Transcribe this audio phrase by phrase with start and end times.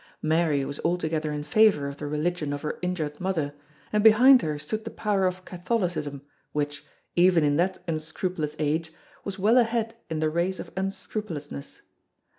[0.23, 3.53] Mary was altogether in favour of the religion of her injured mother,
[3.93, 6.83] and behind her stood the power of Catholicism which,
[7.15, 8.91] even in that unscrupulous age,
[9.23, 11.83] was well ahead in the race of unscrupulousness.